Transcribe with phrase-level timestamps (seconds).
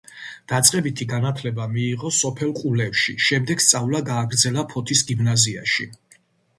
[0.53, 5.93] დაწყებითი განათლება მიიღო სოფელ ყულევში, შემდეგ სწავლა გააგრძელა ფოთის გიმნაზიაში.